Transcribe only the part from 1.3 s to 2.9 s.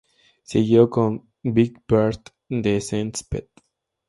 "Big Byrd: The